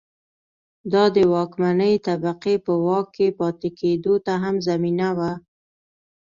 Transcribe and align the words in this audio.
دا 0.93 1.03
د 1.15 1.17
واکمنې 1.33 1.93
طبقې 2.07 2.55
په 2.65 2.73
واک 2.85 3.07
کې 3.15 3.27
پاتې 3.39 3.69
کېدو 3.79 4.13
ته 4.25 4.33
هم 4.43 4.55
زمینه 4.67 5.09
وه. 5.17 5.31